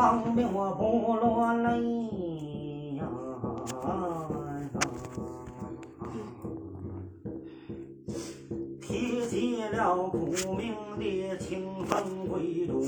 [0.00, 1.68] 亡命我不落泪
[2.96, 3.04] 呀！
[8.80, 12.82] 提起了苦命的清风贵族，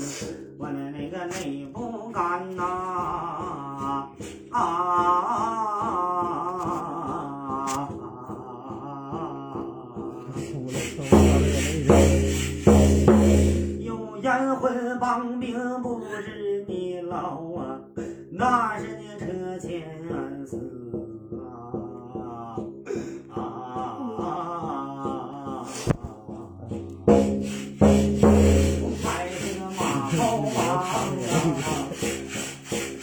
[0.57, 4.09] 我的那个内不干呐
[4.49, 4.59] 啊！
[13.81, 16.52] 有烟魂亡命不是你
[17.13, 17.79] 老啊，
[18.31, 19.85] 那是你车前
[20.47, 20.57] 死
[21.37, 21.37] 啊。
[23.29, 23.37] 啊！
[29.03, 31.05] 开这个马后马啊，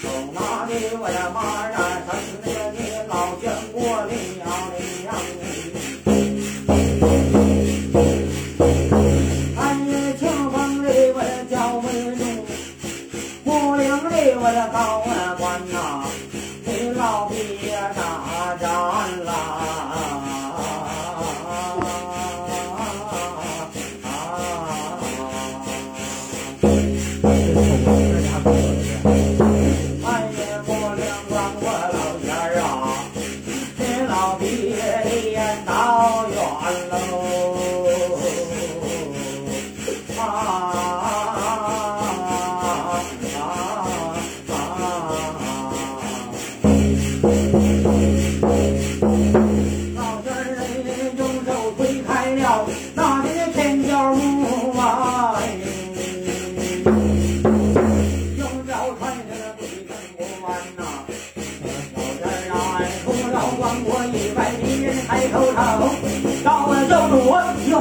[0.02, 1.38] 走马的我的马
[54.00, 55.36] 的天角木啊，
[58.38, 60.80] 用脚踹这个鬼门不完呐。
[61.94, 62.56] 老仙儿啊，
[63.04, 65.58] 从老光棍一百里人抬头朝，
[66.42, 67.14] 到了走路
[67.68, 67.74] 用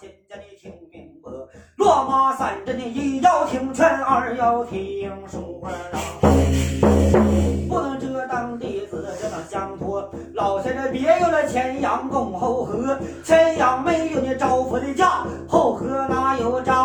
[0.00, 1.30] 现在你听明白，
[1.76, 5.60] 落马三阵你一要听劝，二要听说。
[7.68, 10.08] 不能遮挡弟子，这能相托。
[10.34, 16.77] 老先生别有了前阳宫后河，前阳没有你招佛的架，后河哪有招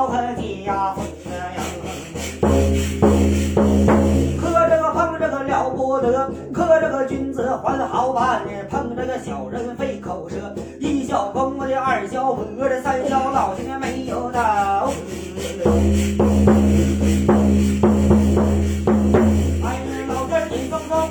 [20.74, 21.10] 风风，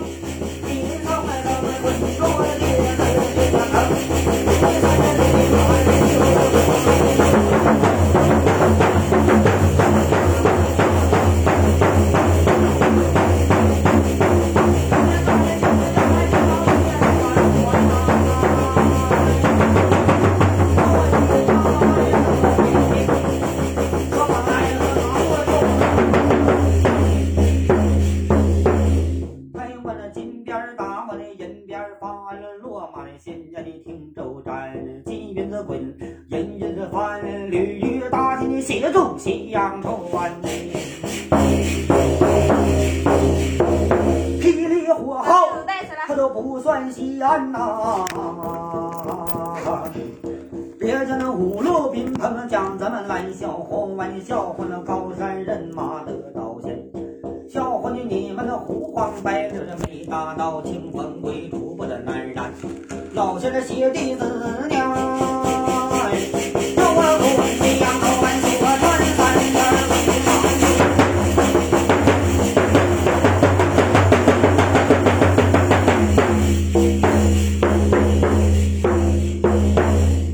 [0.67, 1.49] 你上来了，
[1.83, 1.87] 滚
[2.17, 2.42] 说的这
[33.33, 34.77] 落马的仙家你听周战，
[35.07, 35.81] 金云子滚，
[36.29, 40.31] 银云子翻，鲤鱼打进协助西洋船。
[44.41, 45.33] 霹雳火号，
[46.07, 48.07] 他都不算稀罕呐。
[50.79, 56.79] 别叫那五路宾朋将咱们来笑话，玩笑话那高山人马得道仙。
[57.49, 61.62] 笑话你你们那胡黄白柳这没大道，清风贵主。
[63.25, 64.25] 老先生写弟子
[64.69, 64.83] 娘，叫
[66.91, 68.83] 我滚西洋头玩西河川
[69.15, 69.23] 三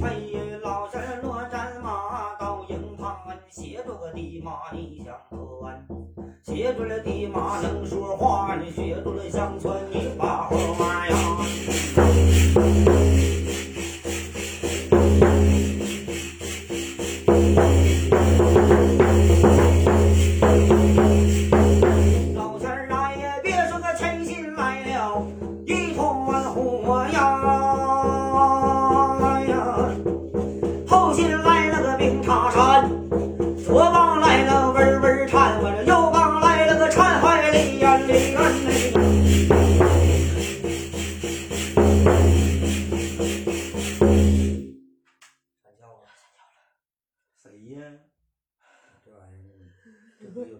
[0.01, 0.03] 哎
[0.33, 3.15] 呀，老先生落战马到营旁，
[3.51, 5.13] 写着个地马你想
[5.61, 5.87] 端。
[6.43, 11.15] 写住了地马能说话，你学住了乡村你把话呀。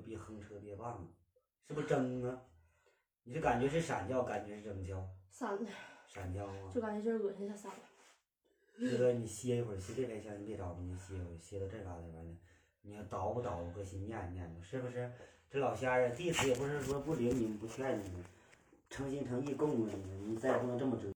[0.09, 1.07] 这不有比横车别棒，
[1.67, 2.41] 是不是蒸啊？
[3.25, 5.07] 你这感觉是闪叫，感觉是蒸叫？
[5.31, 5.71] 闪的，
[6.07, 6.71] 闪叫啊！
[6.73, 7.79] 就感觉就是恶心一下散了。
[8.79, 12.37] 那个你歇一会儿，歇这边先，你别着急，你歇一会儿，歇到这嘎达完了，
[12.83, 15.13] 你要捣鼓捣鼓，搁心念念叨，是不是？
[15.51, 18.25] 这老仙儿啊，弟子也不是说不灵你们不劝你们，
[18.89, 21.05] 诚心诚意供着你们，你再也不能这么折。